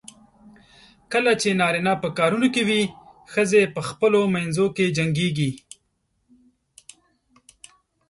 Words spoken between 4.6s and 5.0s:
کې